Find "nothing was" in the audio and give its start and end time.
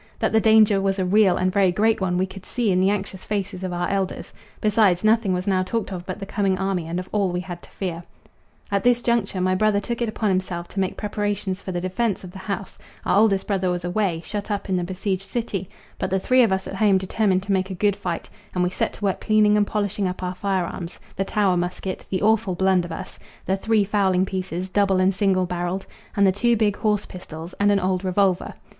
5.03-5.45